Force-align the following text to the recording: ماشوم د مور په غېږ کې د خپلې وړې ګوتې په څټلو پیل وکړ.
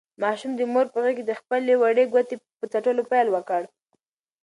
ماشوم 0.21 0.51
د 0.55 0.61
مور 0.73 0.85
په 0.93 0.99
غېږ 1.03 1.15
کې 1.17 1.23
د 1.27 1.31
خپلې 1.39 1.73
وړې 1.77 2.05
ګوتې 2.13 2.35
په 2.59 2.65
څټلو 2.71 3.03
پیل 3.11 3.27
وکړ. 3.31 3.61